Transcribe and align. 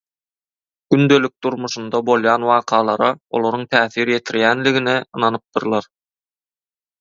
Gündelik 0.93 1.33
durmuşynda 1.45 1.99
bolýan 2.07 2.45
wakalara 2.51 3.11
olaryň 3.41 3.67
täsir 3.77 4.13
ýetirýänligine 4.15 4.97
ynanypdyrlar. 5.21 5.91